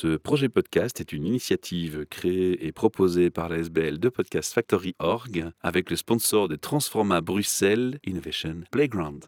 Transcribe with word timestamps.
Ce 0.00 0.16
projet 0.16 0.48
podcast 0.48 1.00
est 1.00 1.12
une 1.12 1.26
initiative 1.26 2.06
créée 2.08 2.64
et 2.64 2.70
proposée 2.70 3.30
par 3.30 3.48
la 3.48 3.56
SBL 3.58 3.98
de 3.98 4.08
Podcast 4.08 4.54
Factory 4.54 4.94
Org 5.00 5.50
avec 5.60 5.90
le 5.90 5.96
sponsor 5.96 6.46
de 6.46 6.54
Transforma 6.54 7.20
Bruxelles 7.20 7.98
Innovation 8.04 8.60
Playground. 8.70 9.24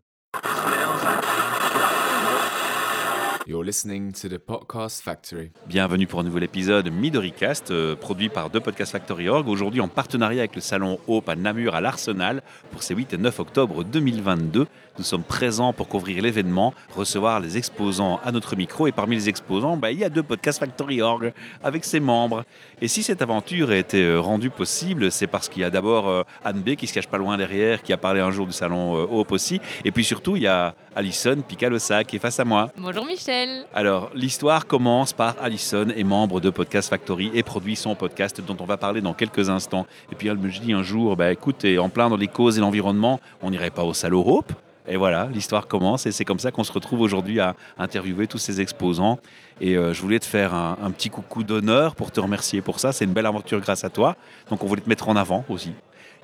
You're 3.51 3.65
listening 3.65 4.13
to 4.13 4.29
the 4.29 4.39
Podcast 4.39 5.03
Factory. 5.03 5.51
Bienvenue 5.67 6.07
pour 6.07 6.21
un 6.21 6.23
nouvel 6.23 6.45
épisode 6.45 6.88
MidoriCast, 6.88 7.73
euh, 7.73 7.97
produit 7.97 8.29
par 8.29 8.49
The 8.49 8.61
Podcast 8.61 8.92
Factory 8.92 9.29
Org. 9.29 9.49
Aujourd'hui 9.49 9.81
en 9.81 9.88
partenariat 9.88 10.42
avec 10.42 10.54
le 10.54 10.61
salon 10.61 11.01
Hope 11.09 11.29
à 11.29 11.35
Namur 11.35 11.74
à 11.74 11.81
l'Arsenal 11.81 12.42
pour 12.71 12.85
ces 12.85 12.95
8 12.95 13.15
et 13.15 13.17
9 13.17 13.41
octobre 13.41 13.83
2022. 13.83 14.69
Nous 14.99 15.05
sommes 15.05 15.23
présents 15.24 15.73
pour 15.73 15.88
couvrir 15.88 16.23
l'événement, 16.23 16.74
recevoir 16.95 17.41
les 17.41 17.56
exposants 17.56 18.20
à 18.23 18.30
notre 18.30 18.55
micro. 18.55 18.87
Et 18.87 18.92
parmi 18.92 19.16
les 19.16 19.28
exposants, 19.28 19.77
bah, 19.77 19.91
il 19.91 19.98
y 19.98 20.05
a 20.05 20.10
deux 20.10 20.23
Podcast 20.23 20.60
Factory 20.60 21.01
Org 21.01 21.32
avec 21.64 21.84
ses 21.84 22.01
membres. 22.01 22.45
Et 22.80 22.87
si 22.87 23.02
cette 23.02 23.23
aventure 23.23 23.70
a 23.70 23.77
été 23.77 24.05
euh, 24.05 24.20
rendue 24.20 24.51
possible, 24.51 25.10
c'est 25.10 25.27
parce 25.27 25.48
qu'il 25.48 25.62
y 25.62 25.64
a 25.64 25.70
d'abord 25.70 26.09
euh, 26.09 26.23
Anne 26.45 26.60
B 26.60 26.74
qui 26.74 26.87
se 26.87 26.92
cache 26.92 27.09
pas 27.09 27.19
loin 27.19 27.37
derrière, 27.37 27.82
qui 27.82 27.92
a 27.92 27.96
parlé 27.96 28.20
un 28.20 28.30
jour 28.30 28.46
du 28.46 28.52
salon 28.52 28.96
euh, 28.96 29.06
Hope 29.10 29.32
aussi. 29.32 29.60
Et 29.84 29.91
puis 29.91 30.05
surtout, 30.05 30.37
il 30.37 30.42
y 30.42 30.46
a 30.46 30.74
Alison 30.95 31.37
Picalosa 31.48 32.05
qui 32.05 32.16
est 32.16 32.20
face 32.20 32.38
à 32.38 32.45
moi. 32.45 32.70
Bonjour 32.77 33.06
Michel. 33.06 33.39
Alors, 33.74 34.10
l'histoire 34.14 34.66
commence 34.66 35.12
par 35.12 35.36
Alison 35.40 35.88
est 35.88 36.04
membre 36.04 36.40
de 36.40 36.50
Podcast 36.50 36.90
Factory 36.90 37.30
et 37.34 37.42
produit 37.42 37.76
son 37.76 37.94
podcast 37.94 38.40
dont 38.40 38.56
on 38.60 38.64
va 38.64 38.76
parler 38.76 39.00
dans 39.00 39.14
quelques 39.14 39.48
instants. 39.48 39.86
Et 40.12 40.14
puis 40.14 40.28
elle 40.28 40.38
me 40.38 40.48
dit 40.48 40.72
un 40.72 40.82
jour, 40.82 41.16
bah, 41.16 41.32
écoute, 41.32 41.64
en 41.78 41.88
plein 41.88 42.08
dans 42.08 42.16
les 42.16 42.28
causes 42.28 42.58
et 42.58 42.60
l'environnement, 42.60 43.20
on 43.42 43.50
n'irait 43.50 43.70
pas 43.70 43.84
au 43.84 43.94
Salon 43.94 44.24
Hope 44.26 44.52
et 44.88 44.96
voilà, 44.96 45.28
l'histoire 45.32 45.68
commence 45.68 46.06
et 46.06 46.12
c'est 46.12 46.24
comme 46.24 46.40
ça 46.40 46.50
qu'on 46.50 46.64
se 46.64 46.72
retrouve 46.72 47.00
aujourd'hui 47.00 47.38
à 47.38 47.54
interviewer 47.78 48.26
tous 48.26 48.38
ces 48.38 48.60
exposants. 48.60 49.20
Et 49.60 49.77
euh, 49.77 49.92
je 49.92 50.00
voulais 50.00 50.18
te 50.18 50.24
faire 50.24 50.52
un, 50.52 50.78
un 50.82 50.91
petit 50.91 51.10
coucou 51.10 51.44
d'honneur 51.44 51.94
pour 51.94 52.10
te 52.10 52.18
remercier 52.18 52.60
pour 52.60 52.80
ça. 52.80 52.92
C'est 52.92 53.04
une 53.04 53.12
belle 53.12 53.27
aventure 53.27 53.60
grâce 53.60 53.84
à 53.84 53.91
toi. 53.91 54.16
Donc 54.48 54.64
on 54.64 54.66
voulait 54.66 54.80
te 54.80 54.88
mettre 54.88 55.08
en 55.08 55.16
avant 55.16 55.44
aussi. 55.48 55.72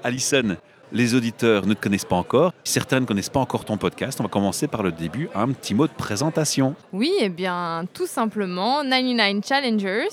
Alison, 0.03 0.56
les 0.92 1.15
auditeurs 1.15 1.67
ne 1.67 1.75
te 1.75 1.81
connaissent 1.81 2.05
pas 2.05 2.17
encore. 2.17 2.53
Certains 2.65 3.01
ne 3.01 3.06
connaissent 3.06 3.29
pas 3.31 3.41
encore 3.41 3.65
ton 3.65 3.77
podcast. 3.77 4.20
On 4.20 4.25
va 4.25 4.29
commencer 4.29 4.69
par 4.69 4.83
le 4.83 4.92
début. 4.92 5.29
Un 5.34 5.53
petit 5.53 5.75
mot 5.75 5.87
de 5.87 5.92
présentation. 5.92 6.75
Oui, 6.92 7.12
eh 7.20 7.29
bien, 7.29 7.84
tout 7.92 8.06
simplement, 8.06 8.83
99 8.83 9.45
Challengers, 9.47 10.09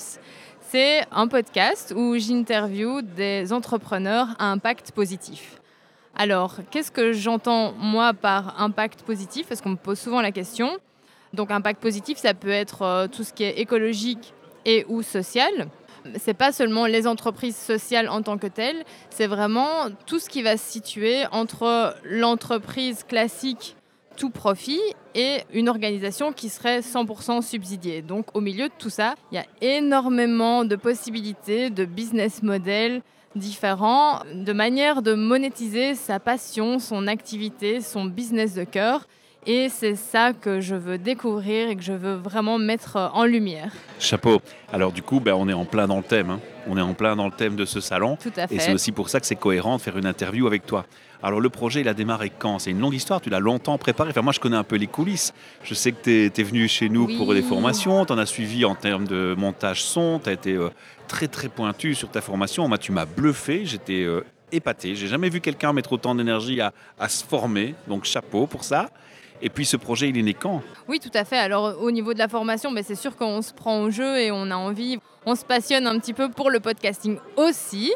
c'est 0.60 1.04
un 1.12 1.28
podcast 1.28 1.94
où 1.96 2.16
j'interviewe 2.18 3.02
des 3.02 3.52
entrepreneurs 3.52 4.28
à 4.38 4.50
impact 4.50 4.92
positif. 4.92 5.60
Alors, 6.16 6.56
qu'est-ce 6.70 6.90
que 6.90 7.12
j'entends 7.12 7.72
moi 7.72 8.12
par 8.14 8.60
impact 8.60 9.02
positif? 9.02 9.46
Parce 9.48 9.60
qu'on 9.60 9.70
me 9.70 9.76
pose 9.76 9.98
souvent 9.98 10.20
la 10.20 10.32
question. 10.32 10.78
Donc, 11.32 11.50
impact 11.50 11.80
positif, 11.80 12.18
ça 12.18 12.34
peut 12.34 12.50
être 12.50 12.82
euh, 12.82 13.06
tout 13.08 13.24
ce 13.24 13.32
qui 13.32 13.42
est 13.42 13.58
écologique 13.58 14.32
et 14.64 14.84
ou 14.88 15.02
social. 15.02 15.68
C'est 16.18 16.34
pas 16.34 16.52
seulement 16.52 16.86
les 16.86 17.06
entreprises 17.06 17.56
sociales 17.56 18.08
en 18.08 18.22
tant 18.22 18.38
que 18.38 18.46
telles, 18.46 18.84
c'est 19.10 19.26
vraiment 19.26 19.88
tout 20.06 20.18
ce 20.18 20.28
qui 20.28 20.42
va 20.42 20.56
se 20.56 20.70
situer 20.70 21.24
entre 21.32 21.94
l'entreprise 22.04 23.04
classique 23.04 23.76
tout 24.16 24.30
profit 24.30 24.80
et 25.14 25.38
une 25.52 25.68
organisation 25.68 26.32
qui 26.32 26.48
serait 26.48 26.80
100% 26.80 27.42
subsidiée. 27.42 28.02
Donc 28.02 28.26
au 28.34 28.40
milieu 28.40 28.68
de 28.68 28.74
tout 28.78 28.90
ça, 28.90 29.14
il 29.32 29.36
y 29.36 29.38
a 29.38 29.46
énormément 29.60 30.64
de 30.64 30.76
possibilités, 30.76 31.70
de 31.70 31.84
business 31.84 32.42
models 32.42 33.02
différents, 33.36 34.20
de 34.32 34.52
manières 34.52 35.02
de 35.02 35.14
monétiser 35.14 35.94
sa 35.94 36.20
passion, 36.20 36.78
son 36.78 37.06
activité, 37.06 37.80
son 37.80 38.04
business 38.04 38.54
de 38.54 38.64
cœur. 38.64 39.06
Et 39.46 39.68
c'est 39.68 39.94
ça 39.94 40.32
que 40.32 40.60
je 40.62 40.74
veux 40.74 40.96
découvrir 40.96 41.68
et 41.68 41.76
que 41.76 41.82
je 41.82 41.92
veux 41.92 42.14
vraiment 42.14 42.58
mettre 42.58 42.96
en 43.12 43.24
lumière. 43.26 43.70
Chapeau. 44.00 44.40
Alors 44.72 44.90
du 44.90 45.02
coup, 45.02 45.20
ben, 45.20 45.34
on 45.34 45.48
est 45.48 45.52
en 45.52 45.66
plein 45.66 45.86
dans 45.86 45.98
le 45.98 46.02
thème. 46.02 46.30
hein. 46.30 46.40
On 46.66 46.78
est 46.78 46.82
en 46.82 46.94
plein 46.94 47.14
dans 47.14 47.26
le 47.26 47.32
thème 47.32 47.54
de 47.54 47.66
ce 47.66 47.80
salon. 47.80 48.16
Tout 48.16 48.32
à 48.38 48.44
Et 48.44 48.58
c'est 48.58 48.66
fait. 48.68 48.72
aussi 48.72 48.90
pour 48.90 49.10
ça 49.10 49.20
que 49.20 49.26
c'est 49.26 49.36
cohérent 49.36 49.76
de 49.76 49.82
faire 49.82 49.98
une 49.98 50.06
interview 50.06 50.46
avec 50.46 50.64
toi. 50.64 50.86
Alors 51.22 51.40
le 51.42 51.50
projet, 51.50 51.82
il 51.82 51.88
a 51.88 51.94
démarré 51.94 52.30
quand? 52.38 52.58
C'est 52.58 52.70
une 52.70 52.80
longue 52.80 52.94
histoire, 52.94 53.20
tu 53.20 53.28
l'as 53.28 53.38
longtemps 53.38 53.76
préparé. 53.76 54.10
Enfin, 54.10 54.22
moi, 54.22 54.32
je 54.32 54.40
connais 54.40 54.56
un 54.56 54.64
peu 54.64 54.76
les 54.76 54.86
coulisses. 54.86 55.34
Je 55.62 55.74
sais 55.74 55.92
que 55.92 56.02
tu 56.02 56.40
es, 56.40 56.42
venu 56.44 56.66
chez 56.66 56.88
nous 56.88 57.04
Oui. 57.06 57.16
pour 57.18 57.34
des 57.34 57.42
formations, 57.42 58.06
tu 58.06 58.12
en 58.14 58.18
as 58.18 58.26
suivi 58.26 58.64
en 58.64 58.74
termes 58.74 59.06
de 59.06 59.34
montage 59.36 59.82
son, 59.82 60.20
tu 60.22 60.30
as 60.30 60.32
été 60.32 60.52
euh, 60.54 60.70
très 61.06 61.28
très 61.28 61.48
pointu 61.48 61.94
sur 61.94 62.08
ta 62.10 62.22
formation. 62.22 62.66
Moi, 62.66 62.78
tu 62.78 62.92
m'as 62.92 63.04
bluffé, 63.06 63.66
j'étais 63.66 64.04
euh, 64.04 64.24
épaté. 64.52 64.94
J'ai 64.94 65.06
jamais 65.06 65.28
vu 65.28 65.40
quelqu'un 65.42 65.74
mettre 65.74 65.92
autant 65.92 66.14
d'énergie 66.14 66.62
à, 66.62 66.72
à 66.98 67.10
se 67.10 67.24
former, 67.24 67.74
donc 67.88 68.04
chapeau 68.04 68.46
pour 68.46 68.64
ça. 68.64 68.88
Et 69.44 69.50
puis 69.50 69.66
ce 69.66 69.76
projet, 69.76 70.08
il 70.08 70.16
est 70.16 70.22
né 70.22 70.32
quand? 70.32 70.62
Oui, 70.88 70.98
tout 70.98 71.10
à 71.12 71.26
fait. 71.26 71.36
Alors 71.36 71.76
au 71.82 71.90
niveau 71.90 72.14
de 72.14 72.18
la 72.18 72.28
formation, 72.28 72.72
ben, 72.72 72.82
c'est 72.82 72.94
sûr 72.94 73.14
qu'on 73.14 73.42
se 73.42 73.52
prend 73.52 73.82
au 73.82 73.90
jeu 73.90 74.18
et 74.18 74.32
on 74.32 74.50
a 74.50 74.56
envie, 74.56 74.98
on 75.26 75.34
se 75.34 75.44
passionne 75.44 75.86
un 75.86 75.98
petit 75.98 76.14
peu 76.14 76.30
pour 76.30 76.50
le 76.50 76.60
podcasting 76.60 77.18
aussi. 77.36 77.92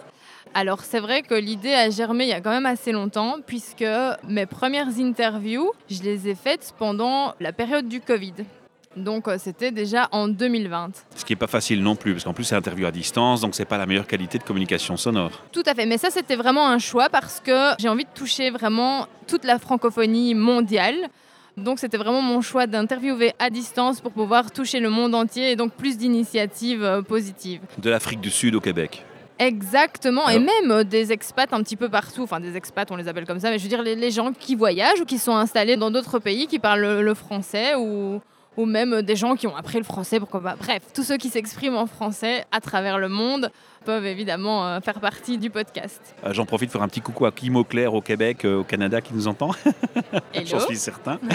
Alors 0.52 0.82
c'est 0.82 1.00
vrai 1.00 1.22
que 1.22 1.34
l'idée 1.34 1.72
a 1.72 1.88
germé 1.88 2.24
il 2.24 2.30
y 2.30 2.34
a 2.34 2.42
quand 2.42 2.50
même 2.50 2.66
assez 2.66 2.92
longtemps 2.92 3.36
puisque 3.46 3.84
mes 4.28 4.44
premières 4.44 4.98
interviews, 4.98 5.72
je 5.90 6.02
les 6.02 6.28
ai 6.28 6.34
faites 6.34 6.74
pendant 6.78 7.34
la 7.40 7.54
période 7.54 7.88
du 7.88 8.02
Covid. 8.02 8.34
Donc 8.96 9.26
euh, 9.26 9.36
c'était 9.38 9.70
déjà 9.70 10.08
en 10.12 10.28
2020. 10.28 10.90
Ce 11.16 11.24
qui 11.24 11.32
n'est 11.32 11.38
pas 11.38 11.46
facile 11.46 11.82
non 11.82 11.96
plus, 11.96 12.12
parce 12.12 12.24
qu'en 12.24 12.34
plus, 12.34 12.44
c'est 12.44 12.56
interview 12.56 12.86
à 12.86 12.90
distance, 12.90 13.40
donc 13.40 13.54
c'est 13.54 13.64
pas 13.64 13.78
la 13.78 13.86
meilleure 13.86 14.06
qualité 14.06 14.38
de 14.38 14.42
communication 14.42 14.98
sonore. 14.98 15.30
Tout 15.52 15.62
à 15.64 15.74
fait, 15.74 15.86
mais 15.86 15.96
ça 15.96 16.10
c'était 16.10 16.36
vraiment 16.36 16.68
un 16.68 16.78
choix 16.78 17.08
parce 17.08 17.40
que 17.40 17.70
j'ai 17.78 17.88
envie 17.88 18.04
de 18.04 18.10
toucher 18.14 18.50
vraiment 18.50 19.06
toute 19.26 19.44
la 19.44 19.58
francophonie 19.58 20.34
mondiale. 20.34 21.08
Donc 21.64 21.78
c'était 21.78 21.98
vraiment 21.98 22.22
mon 22.22 22.40
choix 22.40 22.66
d'interviewer 22.66 23.32
à 23.38 23.50
distance 23.50 24.00
pour 24.00 24.12
pouvoir 24.12 24.50
toucher 24.50 24.80
le 24.80 24.90
monde 24.90 25.14
entier 25.14 25.50
et 25.50 25.56
donc 25.56 25.72
plus 25.72 25.96
d'initiatives 25.96 26.82
euh, 26.82 27.02
positives. 27.02 27.60
De 27.78 27.90
l'Afrique 27.90 28.20
du 28.20 28.30
Sud 28.30 28.54
au 28.54 28.60
Québec. 28.60 29.04
Exactement, 29.38 30.28
et 30.28 30.40
même 30.40 30.70
euh, 30.70 30.82
des 30.82 31.12
expats 31.12 31.52
un 31.52 31.62
petit 31.62 31.76
peu 31.76 31.88
partout, 31.88 32.22
enfin 32.22 32.40
des 32.40 32.56
expats 32.56 32.90
on 32.90 32.96
les 32.96 33.06
appelle 33.06 33.24
comme 33.24 33.38
ça, 33.38 33.50
mais 33.50 33.58
je 33.58 33.62
veux 33.62 33.68
dire 33.68 33.82
les, 33.82 33.94
les 33.94 34.10
gens 34.10 34.32
qui 34.32 34.56
voyagent 34.56 35.00
ou 35.00 35.04
qui 35.04 35.18
sont 35.18 35.36
installés 35.36 35.76
dans 35.76 35.92
d'autres 35.92 36.18
pays 36.18 36.48
qui 36.48 36.58
parlent 36.58 36.80
le, 36.80 37.02
le 37.02 37.14
français 37.14 37.76
ou, 37.76 38.20
ou 38.58 38.66
même 38.66 38.92
euh, 38.92 39.02
des 39.02 39.16
gens 39.16 39.36
qui 39.36 39.46
ont 39.46 39.56
appris 39.56 39.78
le 39.78 39.84
français, 39.84 40.18
pourquoi 40.18 40.42
pas. 40.42 40.56
Bref, 40.56 40.82
tous 40.92 41.04
ceux 41.04 41.16
qui 41.16 41.28
s'expriment 41.30 41.76
en 41.76 41.86
français 41.86 42.44
à 42.52 42.60
travers 42.60 42.98
le 42.98 43.08
monde 43.08 43.50
peuvent 43.84 44.04
évidemment 44.04 44.66
euh, 44.66 44.80
faire 44.80 45.00
partie 45.00 45.38
du 45.38 45.48
podcast. 45.48 46.14
Euh, 46.24 46.32
J'en 46.34 46.44
profite 46.44 46.68
pour 46.70 46.78
faire 46.80 46.84
un 46.84 46.88
petit 46.88 47.00
coucou 47.00 47.24
à 47.24 47.30
Kim 47.32 47.54
Auclair 47.56 47.94
au 47.94 48.00
Québec, 48.02 48.44
euh, 48.44 48.58
au 48.58 48.64
Canada, 48.64 49.00
qui 49.00 49.14
nous 49.14 49.28
entend. 49.28 49.52
J'en 50.44 50.60
suis 50.60 50.76
certain. 50.76 51.18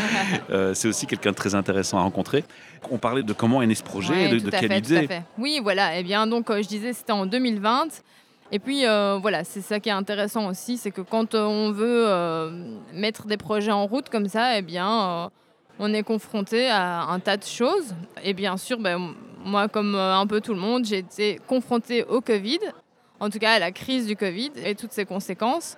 Euh, 0.50 0.74
c'est 0.74 0.88
aussi 0.88 1.06
quelqu'un 1.08 1.32
de 1.32 1.36
très 1.36 1.56
intéressant 1.56 1.98
à 1.98 2.02
rencontrer. 2.02 2.44
On 2.92 2.98
parlait 2.98 3.24
de 3.24 3.34
comment 3.34 3.62
est 3.62 3.68
né 3.68 3.76
ce 3.76 3.84
projet, 3.84 4.14
Ouais, 4.14 4.30
de, 4.30 4.40
de 4.40 4.50
quelle 4.50 4.68
fait, 4.70 4.82
tout 4.82 4.94
à 4.94 4.98
idée. 4.98 5.08
fait. 5.08 5.24
Oui, 5.38 5.60
voilà. 5.64 5.98
Eh 5.98 6.04
bien, 6.04 6.28
donc, 6.28 6.52
je 6.52 6.68
disais, 6.68 6.94
c'était 6.94 7.12
en 7.14 7.26
2020. 7.26 7.88
Et 8.52 8.60
puis, 8.60 8.86
euh, 8.86 9.18
voilà, 9.22 9.44
c'est 9.44 9.62
ça 9.62 9.80
qui 9.80 9.90
est 9.90 9.94
intéressant 9.94 10.48
aussi, 10.48 10.78
c'est 10.78 10.92
que 10.92 11.02
quand 11.02 11.34
euh, 11.34 11.44
on 11.44 11.72
veut 11.72 12.06
euh, 12.08 12.52
mettre 12.94 13.26
des 13.26 13.38
projets 13.38 13.72
en 13.72 13.88
route 13.88 14.10
comme 14.10 14.28
ça, 14.28 14.58
eh 14.58 14.62
bien, 14.62 15.32
on 15.80 15.94
est 15.94 16.04
confronté 16.04 16.70
à 16.70 17.04
un 17.04 17.20
tas 17.20 17.38
de 17.38 17.44
choses. 17.44 17.94
Et 18.24 18.34
bien 18.34 18.58
sûr, 18.58 18.80
ben, 18.80 19.14
moi, 19.44 19.68
comme 19.68 19.96
euh, 19.96 20.16
un 20.16 20.28
peu 20.28 20.42
tout 20.42 20.54
le 20.54 20.60
monde, 20.60 20.86
j'ai 20.86 21.00
été 21.00 21.40
confrontée 21.48 22.04
au 22.04 22.22
Covid, 22.22 22.60
en 23.20 23.30
tout 23.30 23.40
cas 23.40 23.54
à 23.54 23.60
la 23.60 23.72
crise 23.72 24.08
du 24.08 24.16
Covid 24.16 24.52
et 24.64 24.76
toutes 24.76 24.92
ses 24.92 25.06
conséquences. 25.06 25.78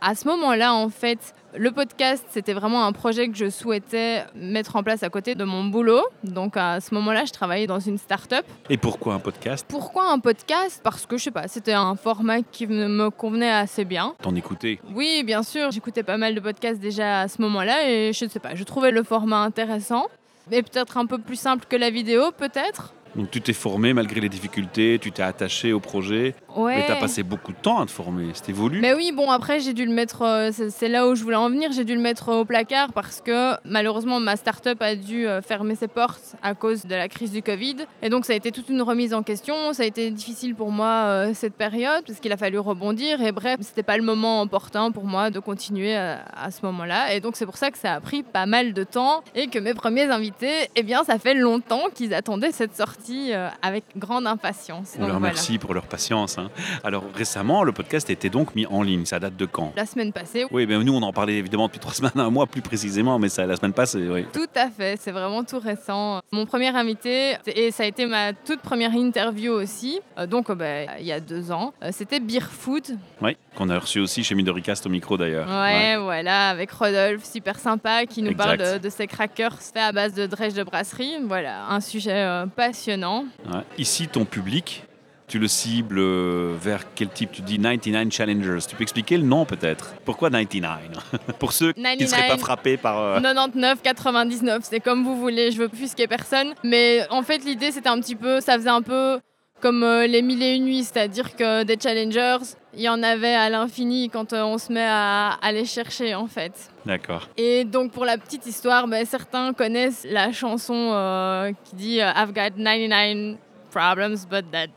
À 0.00 0.14
ce 0.14 0.28
moment-là, 0.28 0.74
en 0.74 0.90
fait, 0.90 1.34
le 1.56 1.72
podcast, 1.72 2.24
c'était 2.30 2.52
vraiment 2.52 2.86
un 2.86 2.92
projet 2.92 3.28
que 3.28 3.36
je 3.36 3.50
souhaitais 3.50 4.24
mettre 4.36 4.76
en 4.76 4.84
place 4.84 5.02
à 5.02 5.10
côté 5.10 5.34
de 5.34 5.42
mon 5.42 5.64
boulot. 5.64 6.04
Donc 6.22 6.56
à 6.56 6.80
ce 6.80 6.94
moment-là, 6.94 7.24
je 7.24 7.32
travaillais 7.32 7.66
dans 7.66 7.80
une 7.80 7.98
start-up. 7.98 8.46
Et 8.70 8.76
pourquoi 8.76 9.14
un 9.14 9.18
podcast? 9.18 9.66
Pourquoi 9.68 10.12
un 10.12 10.20
podcast? 10.20 10.80
Parce 10.84 11.04
que 11.04 11.18
je 11.18 11.24
sais 11.24 11.30
pas, 11.32 11.48
c'était 11.48 11.72
un 11.72 11.96
format 11.96 12.42
qui 12.42 12.68
me 12.68 13.10
convenait 13.10 13.50
assez 13.50 13.84
bien. 13.84 14.14
T'en 14.22 14.36
écoutais? 14.36 14.78
Oui, 14.94 15.24
bien 15.24 15.42
sûr, 15.42 15.72
j'écoutais 15.72 16.04
pas 16.04 16.16
mal 16.16 16.36
de 16.36 16.40
podcasts 16.40 16.78
déjà 16.78 17.22
à 17.22 17.28
ce 17.28 17.42
moment-là 17.42 17.90
et 17.90 18.12
je 18.12 18.28
sais 18.28 18.38
pas, 18.38 18.54
je 18.54 18.62
trouvais 18.62 18.92
le 18.92 19.02
format 19.02 19.42
intéressant. 19.42 20.06
Et 20.52 20.62
peut-être 20.62 20.96
un 20.96 21.06
peu 21.06 21.18
plus 21.18 21.36
simple 21.36 21.66
que 21.68 21.74
la 21.76 21.90
vidéo, 21.90 22.30
peut-être. 22.30 22.94
Donc 23.16 23.30
tu 23.30 23.40
t'es 23.40 23.52
formé 23.52 23.94
malgré 23.94 24.20
les 24.20 24.28
difficultés, 24.28 24.98
tu 25.00 25.10
t'es 25.12 25.22
attaché 25.22 25.72
au 25.72 25.80
projet, 25.80 26.34
Ouais. 26.58 26.76
mais 26.76 26.84
t'as 26.86 26.96
passé 26.96 27.22
beaucoup 27.22 27.52
de 27.52 27.56
temps 27.58 27.80
à 27.80 27.86
te 27.86 27.90
former. 27.90 28.30
C'était 28.34 28.52
voulu. 28.52 28.80
Mais 28.80 28.94
oui, 28.94 29.12
bon, 29.14 29.30
après, 29.30 29.60
j'ai 29.60 29.72
dû 29.72 29.84
le 29.86 29.92
mettre, 29.92 30.22
euh, 30.22 30.50
c'est 30.70 30.88
là 30.88 31.06
où 31.08 31.14
je 31.14 31.22
voulais 31.22 31.36
en 31.36 31.48
venir, 31.50 31.70
j'ai 31.72 31.84
dû 31.84 31.94
le 31.94 32.00
mettre 32.00 32.30
au 32.32 32.44
placard 32.44 32.92
parce 32.92 33.20
que 33.20 33.54
malheureusement, 33.64 34.20
ma 34.20 34.36
start-up 34.36 34.80
a 34.82 34.94
dû 34.96 35.26
euh, 35.26 35.40
fermer 35.42 35.74
ses 35.74 35.88
portes 35.88 36.34
à 36.42 36.54
cause 36.54 36.84
de 36.84 36.94
la 36.94 37.08
crise 37.08 37.32
du 37.32 37.42
Covid. 37.42 37.76
Et 38.02 38.08
donc, 38.08 38.24
ça 38.24 38.32
a 38.32 38.36
été 38.36 38.50
toute 38.52 38.68
une 38.68 38.82
remise 38.82 39.14
en 39.14 39.22
question. 39.22 39.72
Ça 39.72 39.82
a 39.84 39.86
été 39.86 40.10
difficile 40.10 40.54
pour 40.54 40.70
moi 40.72 40.86
euh, 40.88 41.30
cette 41.34 41.54
période 41.54 42.02
parce 42.06 42.18
qu'il 42.20 42.32
a 42.32 42.36
fallu 42.36 42.58
rebondir. 42.58 43.20
Et 43.22 43.32
bref, 43.32 43.58
c'était 43.60 43.82
pas 43.82 43.96
le 43.96 44.02
moment 44.02 44.42
opportun 44.42 44.90
pour 44.90 45.04
moi 45.04 45.30
de 45.30 45.38
continuer 45.38 45.94
à, 45.96 46.50
ce 46.50 46.64
moment-là. 46.66 47.14
Et 47.14 47.20
donc, 47.20 47.36
c'est 47.36 47.46
pour 47.46 47.56
ça 47.56 47.70
que 47.70 47.78
ça 47.78 47.94
a 47.94 48.00
pris 48.00 48.22
pas 48.22 48.46
mal 48.46 48.72
de 48.72 48.84
temps 48.84 49.22
et 49.34 49.46
que 49.48 49.58
mes 49.58 49.74
premiers 49.74 50.10
invités, 50.10 50.68
eh 50.76 50.82
bien, 50.82 51.04
ça 51.04 51.18
fait 51.18 51.34
longtemps 51.34 51.84
qu'ils 51.94 52.14
attendaient 52.14 52.52
cette 52.52 52.76
sortie 52.76 53.32
avec 53.62 53.84
grande 53.96 54.26
impatience. 54.26 54.92
On 54.96 55.00
Donc, 55.00 55.08
leur 55.08 55.18
voilà. 55.18 55.32
remercie 55.32 55.58
pour 55.58 55.74
leur 55.74 55.86
patience. 55.86 56.38
hein. 56.38 56.47
Hein. 56.56 56.78
Alors 56.84 57.04
récemment, 57.14 57.62
le 57.64 57.72
podcast 57.72 58.08
a 58.10 58.12
été 58.12 58.30
donc 58.30 58.54
mis 58.54 58.66
en 58.66 58.82
ligne. 58.82 59.04
Ça 59.04 59.18
date 59.18 59.36
de 59.36 59.46
quand? 59.46 59.72
La 59.76 59.86
semaine 59.86 60.12
passée, 60.12 60.46
Oui, 60.50 60.66
mais 60.66 60.78
nous 60.78 60.94
on 60.94 61.02
en 61.02 61.12
parlait 61.12 61.34
évidemment 61.34 61.66
depuis 61.66 61.80
trois 61.80 61.92
semaines, 61.94 62.12
un 62.16 62.30
mois 62.30 62.46
plus 62.46 62.62
précisément, 62.62 63.18
mais 63.18 63.28
ça 63.28 63.46
la 63.46 63.56
semaine 63.56 63.72
passée, 63.72 64.06
oui. 64.08 64.24
Tout 64.32 64.46
à 64.54 64.68
fait, 64.70 64.98
c'est 65.00 65.12
vraiment 65.12 65.44
tout 65.44 65.58
récent. 65.58 66.20
Mon 66.32 66.46
premier 66.46 66.68
invité, 66.68 67.36
et 67.46 67.70
ça 67.70 67.82
a 67.84 67.86
été 67.86 68.06
ma 68.06 68.32
toute 68.32 68.60
première 68.60 68.92
interview 68.94 69.52
aussi, 69.52 70.00
euh, 70.18 70.26
donc 70.26 70.50
euh, 70.50 70.54
bah, 70.54 70.98
il 71.00 71.06
y 71.06 71.12
a 71.12 71.20
deux 71.20 71.50
ans, 71.52 71.72
euh, 71.82 71.90
c'était 71.92 72.20
Beer 72.20 72.40
Food. 72.50 72.84
Oui, 73.22 73.36
qu'on 73.56 73.68
a 73.70 73.78
reçu 73.78 74.00
aussi 74.00 74.22
chez 74.24 74.34
Midoricast 74.34 74.86
au 74.86 74.88
micro 74.90 75.16
d'ailleurs. 75.16 75.48
Ouais, 75.48 75.96
voilà, 75.96 76.50
avec 76.50 76.70
Rodolphe, 76.70 77.24
super 77.24 77.58
sympa, 77.58 78.06
qui 78.06 78.22
nous 78.22 78.30
Exact. 78.30 78.56
parle 78.58 78.74
de, 78.74 78.78
de 78.78 78.88
ses 78.88 79.06
crackers 79.06 79.58
faits 79.60 79.76
à 79.82 79.92
base 79.92 80.14
de 80.14 80.26
drèche 80.26 80.54
de 80.54 80.62
brasserie. 80.62 81.14
Voilà, 81.26 81.66
un 81.68 81.80
sujet 81.80 82.12
euh, 82.12 82.46
passionnant. 82.46 83.24
Ouais. 83.52 83.60
Ici, 83.78 84.08
ton 84.08 84.24
public, 84.24 84.84
tu 85.28 85.38
le 85.38 85.46
cibles 85.46 85.98
euh, 85.98 86.56
vers 86.60 86.80
quel 86.94 87.10
type 87.10 87.30
Tu 87.32 87.42
dis 87.42 87.58
99 87.58 88.10
Challengers. 88.10 88.58
Tu 88.68 88.74
peux 88.74 88.82
expliquer 88.82 89.18
le 89.18 89.24
nom 89.24 89.44
peut-être 89.44 89.94
Pourquoi 90.04 90.30
99 90.30 90.78
Pour 91.38 91.52
ceux 91.52 91.72
qui 91.72 91.80
ne 91.80 92.06
seraient 92.06 92.28
pas 92.28 92.36
99. 92.36 92.40
frappés 92.40 92.76
par... 92.76 92.98
euh, 92.98 93.20
99, 93.20 93.82
99, 93.82 94.62
c'est 94.62 94.80
comme 94.80 95.04
vous 95.04 95.18
voulez, 95.18 95.52
je 95.52 95.58
veux 95.58 95.68
plus 95.68 95.92
ait 95.98 96.06
personne. 96.06 96.54
Mais 96.64 97.06
en 97.10 97.22
fait, 97.22 97.44
l'idée, 97.44 97.70
c'était 97.70 97.90
un 97.90 98.00
petit 98.00 98.16
peu, 98.16 98.40
ça 98.40 98.54
faisait 98.54 98.70
un 98.70 98.82
peu 98.82 99.20
comme 99.60 99.82
euh, 99.82 100.06
les 100.06 100.22
mille 100.22 100.42
et 100.42 100.54
une 100.54 100.64
nuits, 100.64 100.84
c'est-à-dire 100.84 101.34
que 101.34 101.64
des 101.64 101.76
challengers, 101.80 102.38
il 102.74 102.80
y 102.80 102.88
en 102.88 103.02
avait 103.02 103.34
à 103.34 103.50
l'infini 103.50 104.08
quand 104.08 104.32
euh, 104.32 104.42
on 104.42 104.56
se 104.56 104.72
met 104.72 104.86
à, 104.86 105.30
à 105.42 105.52
les 105.52 105.64
chercher, 105.64 106.14
en 106.14 106.26
fait. 106.26 106.52
D'accord. 106.86 107.28
Et 107.36 107.64
donc, 107.64 107.92
pour 107.92 108.04
la 108.04 108.18
petite 108.18 108.46
histoire, 108.46 108.86
ben, 108.86 109.04
certains 109.04 109.52
connaissent 109.52 110.06
la 110.08 110.32
chanson 110.32 110.92
euh, 110.92 111.52
qui 111.64 111.74
dit 111.76 111.96
I've 111.98 112.32
got 112.32 112.56
99 112.56 113.36
problems, 113.70 114.24
but 114.30 114.50
that 114.52 114.68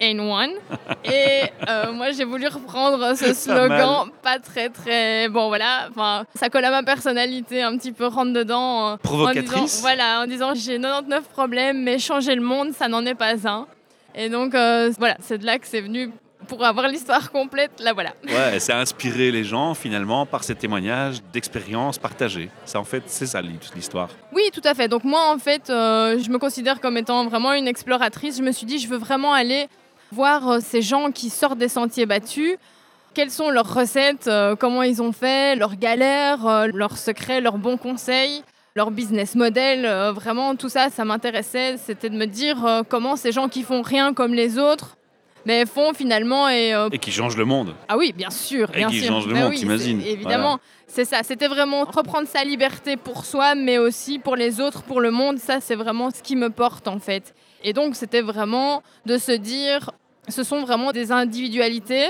ain't 0.00 0.20
one. 0.20 0.50
Et 1.04 1.42
euh, 1.68 1.92
moi, 1.92 2.10
j'ai 2.12 2.24
voulu 2.24 2.46
reprendre 2.48 3.14
ce 3.16 3.32
slogan, 3.34 4.08
pas 4.22 4.38
très, 4.38 4.68
très. 4.68 5.28
Bon, 5.28 5.48
voilà, 5.48 5.88
enfin, 5.90 6.24
ça 6.34 6.48
colle 6.48 6.64
à 6.64 6.70
ma 6.70 6.82
personnalité, 6.82 7.62
un 7.62 7.76
petit 7.76 7.92
peu 7.92 8.06
rentre 8.06 8.32
dedans. 8.32 8.88
euh, 8.88 8.92
en 8.94 8.98
Provocatrice. 8.98 9.48
disant- 9.62 9.80
Voilà, 9.82 10.20
en 10.22 10.26
disant 10.26 10.54
j'ai 10.54 10.78
99 10.78 11.24
problèmes, 11.28 11.82
mais 11.82 11.98
changer 11.98 12.34
le 12.34 12.42
monde, 12.42 12.72
ça 12.72 12.88
n'en 12.88 13.04
est 13.06 13.14
pas 13.14 13.46
un. 13.48 13.66
Et 14.14 14.28
donc, 14.28 14.54
euh, 14.54 14.90
voilà, 14.98 15.16
c'est 15.20 15.38
de 15.38 15.44
là 15.46 15.58
que 15.58 15.66
c'est 15.66 15.80
venu. 15.82 16.10
Pour 16.48 16.64
avoir 16.64 16.88
l'histoire 16.88 17.30
complète, 17.32 17.72
là 17.80 17.92
voilà. 17.92 18.12
Ouais, 18.24 18.60
ça 18.60 18.78
a 18.78 18.80
inspiré 18.80 19.32
les 19.32 19.42
gens 19.42 19.74
finalement 19.74 20.26
par 20.26 20.44
ces 20.44 20.54
témoignages 20.54 21.16
d'expériences 21.32 21.98
partagées. 21.98 22.50
Ça 22.64 22.78
en 22.78 22.84
fait, 22.84 23.02
c'est 23.06 23.26
ça 23.26 23.40
l'histoire. 23.42 24.08
Oui, 24.32 24.42
tout 24.52 24.62
à 24.64 24.74
fait. 24.74 24.88
Donc 24.88 25.04
moi, 25.04 25.32
en 25.32 25.38
fait, 25.38 25.70
euh, 25.70 26.18
je 26.18 26.30
me 26.30 26.38
considère 26.38 26.80
comme 26.80 26.96
étant 26.96 27.26
vraiment 27.26 27.52
une 27.52 27.66
exploratrice. 27.66 28.36
Je 28.36 28.42
me 28.42 28.52
suis 28.52 28.66
dit, 28.66 28.78
je 28.78 28.88
veux 28.88 28.96
vraiment 28.96 29.32
aller 29.32 29.68
voir 30.12 30.48
euh, 30.48 30.58
ces 30.60 30.82
gens 30.82 31.10
qui 31.10 31.30
sortent 31.30 31.58
des 31.58 31.68
sentiers 31.68 32.06
battus. 32.06 32.56
Quelles 33.14 33.30
sont 33.30 33.50
leurs 33.50 33.72
recettes, 33.72 34.28
euh, 34.28 34.54
comment 34.54 34.82
ils 34.82 35.02
ont 35.02 35.12
fait, 35.12 35.56
leurs 35.56 35.76
galères, 35.76 36.68
leurs 36.72 36.98
secrets, 36.98 37.40
leurs 37.40 37.58
bons 37.58 37.78
conseils, 37.78 38.42
leur 38.74 38.90
business 38.90 39.34
model. 39.34 39.86
vraiment, 40.12 40.54
tout 40.54 40.68
ça, 40.68 40.90
ça 40.90 41.04
m'intéressait. 41.06 41.76
C'était 41.78 42.10
de 42.10 42.16
me 42.16 42.26
dire 42.26 42.84
comment 42.90 43.16
ces 43.16 43.32
gens 43.32 43.48
qui 43.48 43.62
font 43.62 43.80
rien 43.80 44.12
comme 44.12 44.34
les 44.34 44.58
autres, 44.58 44.98
mais 45.46 45.64
font 45.64 45.94
finalement 45.94 46.48
et 46.50 46.74
euh, 46.74 46.90
Et 46.92 46.98
qui 46.98 47.10
change 47.12 47.36
le 47.36 47.46
monde. 47.46 47.74
ah 47.88 47.96
oui, 47.96 48.12
bien 48.14 48.28
sûr, 48.30 48.68
Et 48.74 48.78
bien 48.78 48.88
qui 48.90 48.98
sûr. 48.98 49.08
change 49.08 49.26
le 49.28 49.34
monde, 49.34 49.50
oui, 49.50 49.56
t'imagines. 49.58 50.02
Évidemment, 50.02 50.58
c'est 50.86 51.04
ça. 51.06 51.22
C'était 51.22 51.48
vraiment 51.48 51.84
reprendre 51.84 52.28
sa 52.28 52.44
liberté 52.44 52.96
pour 52.98 53.24
soi, 53.24 53.54
mais 53.54 53.78
aussi 53.78 54.18
pour 54.18 54.36
les 54.36 54.60
autres, 54.60 54.82
pour 54.82 55.00
le 55.00 55.10
monde. 55.10 55.38
Ça, 55.38 55.60
c'est 55.60 55.76
vraiment 55.76 56.10
ce 56.10 56.22
qui 56.22 56.36
me 56.36 56.50
porte 56.50 56.88
en 56.88 56.98
fait. 56.98 57.34
Et 57.64 57.72
donc, 57.72 57.94
c'était 57.96 58.20
vraiment 58.22 58.82
de 59.06 59.16
se 59.16 59.32
dire, 59.32 59.90
ce 60.28 60.42
sont 60.42 60.60
vraiment 60.60 60.92
des 60.92 61.12
individualités. 61.12 62.08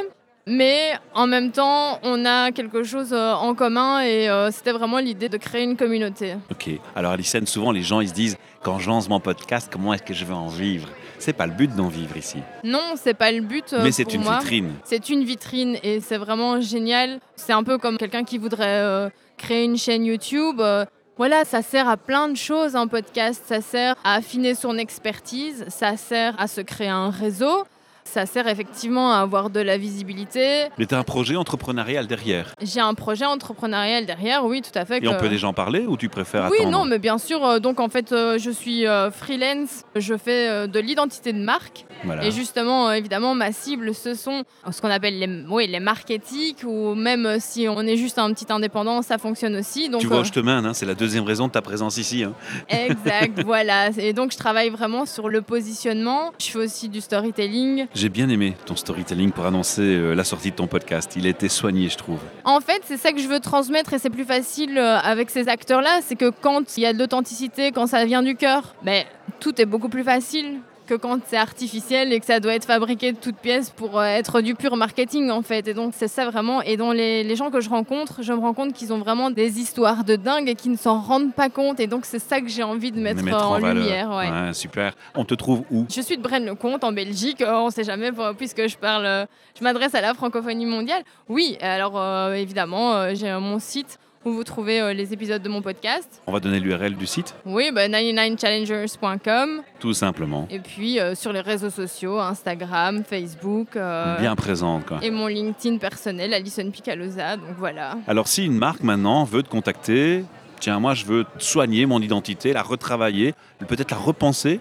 Mais 0.48 0.92
en 1.12 1.26
même 1.26 1.50
temps, 1.50 1.98
on 2.04 2.24
a 2.24 2.52
quelque 2.52 2.84
chose 2.84 3.12
euh, 3.12 3.32
en 3.34 3.54
commun 3.56 4.00
et 4.02 4.28
euh, 4.28 4.52
c'était 4.52 4.70
vraiment 4.70 4.98
l'idée 4.98 5.28
de 5.28 5.36
créer 5.38 5.64
une 5.64 5.76
communauté. 5.76 6.36
Ok. 6.52 6.70
Alors 6.94 7.10
Alison, 7.12 7.40
souvent 7.46 7.72
les 7.72 7.82
gens 7.82 8.00
ils 8.00 8.08
se 8.10 8.14
disent 8.14 8.38
quand 8.62 8.78
je 8.78 8.88
lance 8.88 9.08
mon 9.08 9.18
podcast, 9.18 9.68
comment 9.72 9.92
est-ce 9.92 10.04
que 10.04 10.14
je 10.14 10.24
vais 10.24 10.34
en 10.34 10.46
vivre? 10.46 10.88
C'est 11.18 11.32
pas 11.32 11.46
le 11.46 11.52
but 11.52 11.74
d'en 11.74 11.88
vivre 11.88 12.16
ici. 12.16 12.38
Non, 12.64 12.94
c'est 12.96 13.14
pas 13.14 13.32
le 13.32 13.40
but. 13.40 13.72
euh, 13.72 13.80
Mais 13.82 13.92
c'est 13.92 14.12
une 14.14 14.22
moi. 14.22 14.38
vitrine. 14.38 14.72
C'est 14.84 15.08
une 15.08 15.24
vitrine 15.24 15.76
et 15.82 16.00
c'est 16.00 16.18
vraiment 16.18 16.60
génial. 16.60 17.20
C'est 17.36 17.52
un 17.52 17.62
peu 17.62 17.78
comme 17.78 17.96
quelqu'un 17.98 18.24
qui 18.24 18.38
voudrait 18.38 18.80
euh, 18.82 19.08
créer 19.36 19.64
une 19.64 19.76
chaîne 19.78 20.04
YouTube. 20.04 20.60
euh, 20.60 20.84
voilà, 21.18 21.44
ça 21.46 21.62
sert 21.62 21.88
à 21.88 21.96
plein 21.96 22.28
de 22.28 22.36
choses 22.36 22.76
un 22.76 22.86
podcast. 22.88 23.42
Ça 23.46 23.60
sert 23.62 23.96
à 24.04 24.16
affiner 24.16 24.54
son 24.54 24.76
expertise, 24.76 25.64
ça 25.68 25.96
sert 25.96 26.38
à 26.38 26.46
se 26.46 26.60
créer 26.60 26.88
un 26.88 27.08
réseau, 27.10 27.64
ça 28.06 28.26
sert 28.26 28.48
effectivement 28.48 29.12
à 29.12 29.18
avoir 29.18 29.50
de 29.50 29.60
la 29.60 29.78
visibilité. 29.78 30.66
Mais 30.78 30.86
tu 30.86 30.94
as 30.94 30.98
un 30.98 31.02
projet 31.02 31.36
entrepreneurial 31.36 32.06
derrière. 32.06 32.54
J'ai 32.62 32.80
un 32.80 32.94
projet 32.94 33.24
entrepreneurial 33.24 34.06
derrière, 34.06 34.44
oui, 34.44 34.62
tout 34.62 34.76
à 34.78 34.84
fait. 34.84 35.02
Et 35.02 35.08
on 35.08 35.16
peut 35.16 35.28
déjà 35.28 35.48
en 35.48 35.52
parler 35.52 35.84
ou 35.86 35.96
tu 35.96 36.08
préfères 36.08 36.48
oui, 36.50 36.58
attendre 36.60 36.78
non, 36.78 36.84
mais 36.84 36.98
bien 36.98 37.18
sûr. 37.18 37.44
euh, 37.44 37.58
donc 37.58 37.80
en 37.80 37.88
fait, 37.88 38.12
euh, 38.12 38.38
je 38.38 38.50
suis 38.50 38.86
euh, 38.86 39.10
freelance, 39.10 39.84
je 39.94 40.16
fais 40.16 40.68
de 40.68 40.78
l'identité 40.80 41.32
de 41.32 41.38
marque. 41.38 41.86
Voilà. 42.04 42.24
Et 42.24 42.30
justement, 42.30 42.92
évidemment, 42.92 43.34
ma 43.34 43.52
cible, 43.52 43.94
ce 43.94 44.14
sont 44.14 44.44
ce 44.70 44.80
qu'on 44.80 44.90
appelle 44.90 45.18
les, 45.18 45.44
oui, 45.48 45.66
les 45.66 45.80
marques 45.80 46.10
éthiques, 46.10 46.64
ou 46.64 46.94
même 46.94 47.38
si 47.40 47.66
on 47.68 47.80
est 47.80 47.96
juste 47.96 48.18
un 48.18 48.32
petit 48.32 48.46
indépendant, 48.52 49.02
ça 49.02 49.18
fonctionne 49.18 49.56
aussi. 49.56 49.88
Donc, 49.88 50.00
tu 50.00 50.06
vois 50.06 50.18
euh, 50.18 50.24
je 50.24 50.32
te 50.32 50.40
mène, 50.40 50.66
hein, 50.66 50.74
c'est 50.74 50.86
la 50.86 50.94
deuxième 50.94 51.24
raison 51.24 51.46
de 51.46 51.52
ta 51.52 51.62
présence 51.62 51.96
ici. 51.96 52.24
hein. 52.24 52.32
exact, 52.68 53.42
voilà. 53.44 53.90
Et 53.98 54.12
donc, 54.12 54.32
je 54.32 54.38
travaille 54.38 54.70
vraiment 54.70 55.06
sur 55.06 55.28
le 55.28 55.42
positionnement. 55.42 56.32
Je 56.38 56.46
fais 56.46 56.58
aussi 56.58 56.88
du 56.88 57.00
storytelling. 57.00 57.86
J'ai 57.96 58.10
bien 58.10 58.28
aimé 58.28 58.54
ton 58.66 58.76
storytelling 58.76 59.32
pour 59.32 59.46
annoncer 59.46 59.80
euh, 59.80 60.12
la 60.12 60.22
sortie 60.22 60.50
de 60.50 60.56
ton 60.56 60.66
podcast. 60.66 61.14
Il 61.16 61.24
a 61.24 61.30
été 61.30 61.48
soigné, 61.48 61.88
je 61.88 61.96
trouve. 61.96 62.18
En 62.44 62.60
fait, 62.60 62.82
c'est 62.84 62.98
ça 62.98 63.10
que 63.10 63.18
je 63.22 63.26
veux 63.26 63.40
transmettre 63.40 63.94
et 63.94 63.98
c'est 63.98 64.10
plus 64.10 64.26
facile 64.26 64.76
euh, 64.76 64.98
avec 64.98 65.30
ces 65.30 65.48
acteurs-là. 65.48 66.00
C'est 66.02 66.14
que 66.14 66.28
quand 66.28 66.76
il 66.76 66.82
y 66.82 66.86
a 66.86 66.92
de 66.92 66.98
l'authenticité, 66.98 67.72
quand 67.72 67.86
ça 67.86 68.04
vient 68.04 68.22
du 68.22 68.36
cœur, 68.36 68.74
ben, 68.82 69.06
tout 69.40 69.58
est 69.58 69.64
beaucoup 69.64 69.88
plus 69.88 70.04
facile 70.04 70.60
que 70.86 70.94
quand 70.94 71.18
c'est 71.26 71.36
artificiel 71.36 72.12
et 72.12 72.20
que 72.20 72.26
ça 72.26 72.40
doit 72.40 72.54
être 72.54 72.64
fabriqué 72.64 73.12
de 73.12 73.18
toutes 73.18 73.36
pièces 73.36 73.70
pour 73.70 73.98
euh, 73.98 74.04
être 74.04 74.40
du 74.40 74.54
pur 74.54 74.76
marketing 74.76 75.30
en 75.30 75.42
fait. 75.42 75.68
Et 75.68 75.74
donc 75.74 75.92
c'est 75.96 76.08
ça 76.08 76.28
vraiment. 76.30 76.62
Et 76.62 76.76
dans 76.76 76.92
les, 76.92 77.22
les 77.24 77.36
gens 77.36 77.50
que 77.50 77.60
je 77.60 77.68
rencontre, 77.68 78.22
je 78.22 78.32
me 78.32 78.38
rends 78.38 78.54
compte 78.54 78.72
qu'ils 78.72 78.92
ont 78.92 78.98
vraiment 78.98 79.30
des 79.30 79.58
histoires 79.58 80.04
de 80.04 80.16
dingue 80.16 80.48
et 80.48 80.54
qu'ils 80.54 80.72
ne 80.72 80.76
s'en 80.76 81.00
rendent 81.00 81.34
pas 81.34 81.48
compte. 81.48 81.80
Et 81.80 81.86
donc 81.86 82.04
c'est 82.04 82.18
ça 82.18 82.40
que 82.40 82.48
j'ai 82.48 82.62
envie 82.62 82.92
de 82.92 83.00
mettre, 83.00 83.22
en, 83.34 83.58
lumière. 83.58 84.10
ouais. 84.10 84.30
Ouais, 84.30 84.52
super. 84.52 84.94
On 85.14 85.24
te 85.24 85.34
trouve 85.34 85.62
où? 85.70 85.86
Je 85.90 86.00
suis 86.00 86.16
de 86.16 86.22
Braine-le-Comte 86.22 86.84
en 86.84 86.92
Belgique, 86.92 87.40
Euh, 87.40 87.54
on 87.54 87.66
ne 87.66 87.70
sait 87.70 87.84
jamais 87.84 88.10
puisque 88.38 88.66
je 88.66 88.76
parle, 88.76 89.06
euh, 89.06 89.26
je 89.58 89.64
m'adresse 89.64 89.94
à 89.94 90.00
la 90.00 90.14
francophonie 90.14 90.66
mondiale. 90.66 91.02
Oui, 91.28 91.56
alors 91.60 91.94
euh, 91.98 92.34
évidemment, 92.34 93.14
j'ai 93.14 93.32
mon 93.32 93.58
site 93.58 93.98
où 94.26 94.32
vous 94.32 94.44
trouvez 94.44 94.80
euh, 94.80 94.92
les 94.92 95.12
épisodes 95.12 95.40
de 95.40 95.48
mon 95.48 95.62
podcast. 95.62 96.20
On 96.26 96.32
va 96.32 96.40
donner 96.40 96.58
l'URL 96.60 96.94
du 96.96 97.06
site, 97.06 97.34
Oui, 97.46 97.70
bah, 97.72 97.88
99challengers.com 97.88 99.62
tout 99.78 99.94
simplement. 99.94 100.46
et 100.50 100.58
puis 100.58 100.98
euh, 100.98 101.14
sur 101.14 101.32
les 101.32 101.40
réseaux 101.40 101.70
sociaux, 101.70 102.18
Instagram, 102.18 103.04
Facebook 103.04 103.76
euh, 103.76 104.18
Bien 104.18 104.34
présente, 104.34 104.86
quoi. 104.86 104.98
et 105.02 105.10
mon 105.10 105.28
LinkedIn 105.28 105.78
personnel, 105.78 106.34
Alison 106.34 106.70
Picalosa. 106.70 107.36
Donc 107.36 107.54
voilà. 107.58 107.96
Alors, 108.08 108.26
si 108.28 108.44
une 108.44 108.58
marque 108.58 108.82
maintenant 108.82 109.24
veut 109.24 109.42
te 109.42 109.48
contacter, 109.48 110.24
tiens, 110.60 110.80
moi 110.80 110.94
je 110.94 111.04
veux 111.04 111.24
soigner 111.38 111.86
mon 111.86 112.00
identité, 112.00 112.52
la 112.52 112.62
retravailler, 112.62 113.34
peut-être 113.68 113.90
la 113.92 113.96
repenser, 113.98 114.60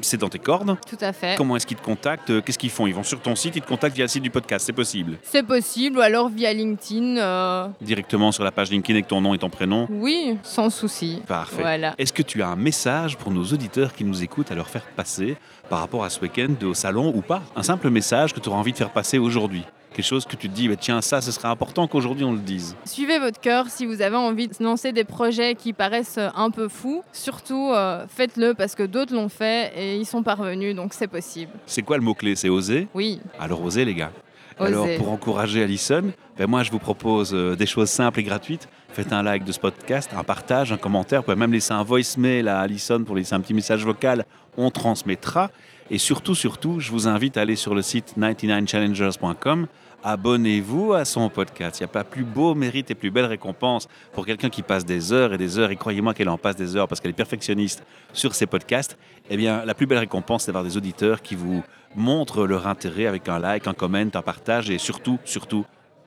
c'est 0.00 0.16
dans 0.18 0.28
tes 0.28 0.38
cordes. 0.38 0.76
Tout 0.88 0.96
à 1.00 1.12
fait. 1.12 1.36
Comment 1.36 1.56
est-ce 1.56 1.66
qu'ils 1.66 1.76
te 1.76 1.84
contactent? 1.84 2.30
Euh, 2.30 2.40
Qu'est-ce 2.40 2.58
qu'ils 2.58 2.70
font? 2.70 2.86
Ils 2.86 2.94
vont 2.94 3.02
sur 3.02 3.20
ton 3.20 3.34
site, 3.36 3.56
ils 3.56 3.62
te 3.62 3.68
contactent 3.68 3.94
via 3.96 4.04
le 4.04 4.08
site 4.08 4.22
du 4.22 4.30
podcast, 4.30 4.64
c'est 4.66 4.72
possible? 4.72 5.18
C'est 5.22 5.42
possible, 5.42 5.98
ou 5.98 6.00
alors 6.00 6.28
via 6.28 6.52
LinkedIn. 6.52 7.16
euh, 7.18 7.68
Directement 7.80 8.32
sur 8.32 8.44
la 8.44 8.52
page 8.52 8.70
LinkedIn 8.70 8.96
avec 8.96 9.08
ton 9.08 9.20
nom 9.20 9.34
et 9.34 9.38
ton 9.38 9.50
prénom? 9.50 9.86
oui, 9.90 10.38
sans 10.42 10.70
souci. 10.70 11.22
Parfait. 11.26 11.60
Voilà. 11.60 11.94
Est-ce 11.98 12.12
que 12.12 12.22
tu 12.22 12.42
as 12.42 12.48
un 12.48 12.56
message 12.56 13.16
pour 13.16 13.30
nos 13.30 13.44
auditeurs 13.44 13.92
qui 13.92 14.04
nous 14.04 14.22
écoutent 14.22 14.50
à 14.50 14.54
leur 14.54 14.68
faire 14.68 14.82
passer 14.96 15.36
par 15.68 15.80
rapport 15.80 16.04
à 16.04 16.10
ce 16.10 16.20
week-end 16.20 16.54
au 16.64 16.74
salon 16.74 17.12
ou 17.14 17.20
pas? 17.22 17.42
Un 17.56 17.62
simple 17.62 17.90
message 17.90 18.32
que 18.34 18.40
tu 18.40 18.48
auras 18.48 18.58
envie 18.58 18.72
de 18.72 18.76
faire 18.78 18.90
passer 18.90 19.18
aujourd'hui? 19.18 19.64
Quelque 19.94 20.06
chose 20.06 20.24
que 20.24 20.36
tu 20.36 20.48
te 20.48 20.54
dis, 20.54 20.68
bah, 20.68 20.76
tiens, 20.76 21.02
ça, 21.02 21.20
ce 21.20 21.30
serait 21.30 21.48
important 21.48 21.86
qu'aujourd'hui 21.86 22.24
on 22.24 22.32
le 22.32 22.38
dise. 22.38 22.74
Suivez 22.86 23.18
votre 23.18 23.40
cœur 23.40 23.66
si 23.68 23.84
vous 23.84 24.00
avez 24.00 24.16
envie 24.16 24.48
de 24.48 24.54
lancer 24.60 24.92
des 24.92 25.04
projets 25.04 25.54
qui 25.54 25.72
paraissent 25.74 26.16
euh, 26.18 26.28
un 26.34 26.50
peu 26.50 26.68
fous. 26.68 27.02
Surtout, 27.12 27.70
euh, 27.72 28.06
faites-le 28.08 28.54
parce 28.54 28.74
que 28.74 28.84
d'autres 28.84 29.14
l'ont 29.14 29.28
fait 29.28 29.70
et 29.76 29.96
ils 29.98 30.06
sont 30.06 30.22
parvenus, 30.22 30.74
donc 30.74 30.94
c'est 30.94 31.08
possible. 31.08 31.52
C'est 31.66 31.82
quoi 31.82 31.98
le 31.98 32.02
mot-clé? 32.02 32.36
C'est 32.36 32.48
oser? 32.48 32.88
Oui, 32.94 33.20
Alors 33.38 33.62
osez 33.62 33.84
les 33.84 33.94
gars. 33.94 34.12
Alors 34.58 34.86
pour 34.96 35.10
encourager 35.10 35.62
Alison, 35.62 36.12
ben 36.36 36.46
moi 36.46 36.62
je 36.62 36.70
vous 36.70 36.78
propose 36.78 37.32
euh, 37.34 37.56
des 37.56 37.66
choses 37.66 37.90
simples 37.90 38.20
et 38.20 38.22
gratuites. 38.22 38.68
Faites 38.90 39.12
un 39.12 39.22
like 39.22 39.44
de 39.44 39.52
ce 39.52 39.60
podcast, 39.60 40.10
un 40.16 40.24
partage, 40.24 40.72
un 40.72 40.76
commentaire. 40.76 41.20
Vous 41.20 41.26
pouvez 41.26 41.36
même 41.36 41.52
laisser 41.52 41.72
un 41.72 41.82
voicemail 41.82 42.48
à 42.48 42.60
Alison 42.60 43.02
pour 43.04 43.16
laisser 43.16 43.34
un 43.34 43.40
petit 43.40 43.54
message 43.54 43.84
vocal 43.84 44.26
on 44.56 44.70
transmettra. 44.70 45.50
Et 45.90 45.98
surtout, 45.98 46.34
surtout, 46.34 46.80
je 46.80 46.90
vous 46.90 47.08
invite 47.08 47.36
à 47.36 47.42
aller 47.42 47.56
sur 47.56 47.74
le 47.74 47.82
site 47.82 48.14
99challengers.com. 48.18 49.66
Abonnez-vous 50.04 50.94
à 50.94 51.04
son 51.04 51.28
podcast. 51.28 51.78
Il 51.78 51.82
n'y 51.82 51.84
a 51.84 51.88
pas 51.88 52.02
plus 52.02 52.24
beau 52.24 52.54
mérite 52.54 52.90
et 52.90 52.94
plus 52.94 53.10
belle 53.10 53.26
récompense 53.26 53.88
pour 54.12 54.26
quelqu'un 54.26 54.50
qui 54.50 54.62
passe 54.62 54.84
des 54.84 55.12
heures 55.12 55.32
et 55.32 55.38
des 55.38 55.58
heures, 55.58 55.70
et 55.70 55.76
croyez-moi 55.76 56.12
qu'elle 56.12 56.28
en 56.28 56.38
passe 56.38 56.56
des 56.56 56.76
heures 56.76 56.88
parce 56.88 57.00
qu'elle 57.00 57.12
est 57.12 57.14
perfectionniste 57.14 57.84
sur 58.12 58.34
ses 58.34 58.46
podcasts. 58.46 58.98
Eh 59.30 59.36
bien, 59.36 59.64
la 59.64 59.74
plus 59.74 59.86
belle 59.86 59.98
récompense, 59.98 60.44
c'est 60.44 60.48
d'avoir 60.48 60.64
des 60.64 60.76
auditeurs 60.76 61.22
qui 61.22 61.36
vous 61.36 61.62
montrent 61.94 62.46
leur 62.46 62.66
intérêt 62.66 63.06
avec 63.06 63.28
un 63.28 63.38
like, 63.38 63.66
un 63.66 63.74
comment, 63.74 63.98
un 63.98 64.22
partage 64.22 64.70
et 64.70 64.78
surtout, 64.78 65.18
surtout, 65.24 65.64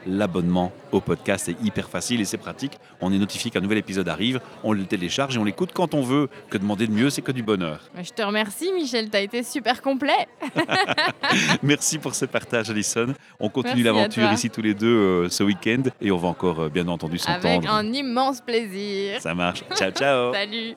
l'abonnement 0.08 0.72
au 0.92 1.02
podcast 1.02 1.50
est 1.50 1.56
hyper 1.64 1.90
facile 1.90 2.22
et 2.22 2.26
c'est 2.26 2.38
pratique. 2.38 2.74
On 3.02 3.12
est 3.12 3.18
notifié 3.18 3.52
qu'un 3.52 3.62
nouvel 3.62 3.80
épisode 3.80 4.08
arrive, 4.08 4.40
on 4.64 4.72
le 4.72 4.86
télécharge 4.86 5.36
et 5.36 5.40
on 5.40 5.44
l'écoute 5.44 5.72
quand 5.74 5.94
on 5.94 6.02
veut. 6.02 6.30
Que 6.50 6.58
demander 6.58 6.88
de 6.88 6.92
mieux, 6.94 7.10
c'est 7.10 7.22
que 7.22 7.32
du 7.32 7.44
bonheur. 7.44 7.80
Je 8.02 8.12
te 8.12 8.22
remercie, 8.22 8.72
Michel, 8.74 9.10
tu 9.10 9.18
as 9.18 9.22
été 9.22 9.44
super 9.44 9.82
complet. 9.82 10.28
Merci 11.64 11.98
pour 11.98 12.16
ce 12.16 12.26
partage, 12.26 12.70
Alison. 12.70 13.14
On 13.40 13.50
continue 13.50 13.84
l'aventure 13.84 14.32
ici 14.32 14.50
tous 14.50 14.62
les 14.62 14.74
deux 14.74 14.88
euh, 14.88 15.30
ce 15.30 15.44
week-end 15.44 15.84
et 16.02 16.12
on 16.12 16.18
va 16.18 16.28
encore, 16.28 16.62
euh, 16.62 16.70
bien 16.70 16.88
entendu, 16.88 17.20
Avec 17.28 17.42
s'entendre. 17.42 17.74
un 17.74 17.92
immense 17.92 18.42
plaisir. 18.42 19.22
Ça 19.22 19.34
marche. 19.34 19.64
Ciao, 19.76 19.92
ciao. 19.92 20.34
Salut. 20.34 20.76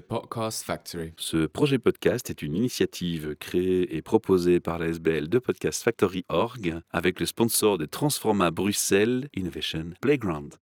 Podcast 0.00 0.64
Factory. 0.64 1.12
Ce 1.18 1.46
projet 1.46 1.78
podcast 1.78 2.30
est 2.30 2.40
une 2.40 2.54
initiative 2.54 3.36
créée 3.38 3.94
et 3.94 4.00
proposée 4.00 4.58
par 4.58 4.78
la 4.78 4.86
SBL 4.86 5.28
de 5.28 5.38
Podcast 5.38 5.82
Factory 5.82 6.24
Org 6.30 6.80
avec 6.90 7.20
le 7.20 7.26
sponsor 7.26 7.76
de 7.76 7.84
Transforma 7.84 8.50
Bruxelles 8.50 9.28
Innovation 9.34 9.90
Playground. 10.00 10.54